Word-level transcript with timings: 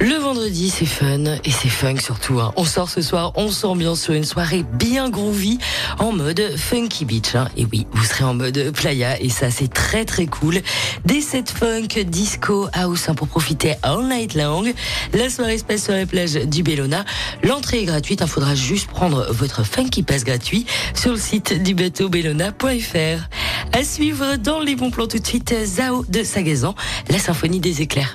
Le 0.00 0.16
vendredi, 0.16 0.68
c'est 0.70 0.84
fun 0.86 1.24
et 1.44 1.50
c'est 1.50 1.68
funk 1.68 1.96
surtout. 1.98 2.38
hein. 2.40 2.52
On 2.56 2.64
sort 2.64 2.90
ce 2.90 3.00
soir, 3.00 3.32
on 3.36 3.50
s'ambiance 3.50 4.02
sur 4.02 4.12
une 4.12 4.24
soirée 4.24 4.64
bien 4.74 5.08
groovy 5.08 5.58
en 5.98 6.12
mode 6.12 6.56
funky 6.58 7.04
beach. 7.06 7.34
hein. 7.34 7.48
Et 7.56 7.64
oui, 7.72 7.86
vous 7.92 8.04
serez 8.04 8.24
en 8.24 8.34
mode 8.34 8.70
playa 8.72 9.18
et 9.22 9.30
ça, 9.30 9.50
c'est 9.50 9.72
très 9.72 10.04
très 10.04 10.26
cool. 10.26 10.60
Des 11.06 11.20
sets 11.22 11.44
funk, 11.54 12.02
disco, 12.06 12.68
house 12.74 13.08
hein, 13.08 13.14
pour 13.14 13.28
profiter 13.28 13.74
all 13.82 14.06
night 14.06 14.34
long. 14.34 14.64
La 15.14 15.30
soirée 15.30 15.56
se 15.58 15.64
passe 15.64 15.84
sur 15.84 15.94
la 15.94 16.04
plage 16.06 16.34
du 16.34 16.62
Bellona. 16.62 17.04
L'entrée 17.42 17.80
est 17.80 17.86
gratuite. 17.86 18.20
Il 18.20 18.28
faudra 18.28 18.54
juste 18.54 18.88
prendre 18.88 19.26
votre 19.30 19.64
funky 19.64 20.02
pass 20.02 20.24
gratuit 20.24 20.66
sur 20.94 21.12
le 21.12 21.18
site 21.18 21.62
du 21.62 21.74
bateau 21.74 22.08
bellona.fr. 22.10 23.28
À 23.72 23.84
suivre 23.84 24.36
dans 24.36 24.60
les 24.60 24.76
bons 24.76 24.90
plans 24.90 25.06
tout 25.06 25.18
de 25.18 25.26
suite, 25.26 25.54
Zao 25.64 26.04
de 26.08 26.22
Sagazan, 26.24 26.74
la 27.08 27.18
symphonie 27.18 27.60
des 27.60 27.80
éclairs. 27.80 28.14